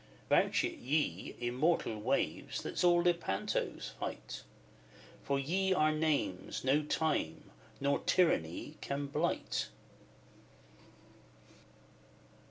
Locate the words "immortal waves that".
1.39-2.75